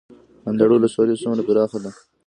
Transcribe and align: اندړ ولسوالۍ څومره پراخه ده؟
اندړ 0.49 0.69
ولسوالۍ 0.71 1.15
څومره 1.21 1.41
پراخه 1.47 1.77
ده؟ 1.83 1.91